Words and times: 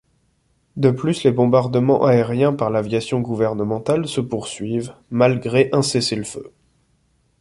De 0.77 0.89
plus, 0.89 1.21
les 1.23 1.31
bombardements 1.31 2.03
aériens 2.05 2.53
par 2.53 2.71
l'aviation 2.71 3.19
gouvernementale 3.21 4.07
se 4.07 4.19
poursuivent, 4.19 4.95
malgré 5.11 5.69
un 5.73 5.83
cessez-le-feu. 5.83 6.51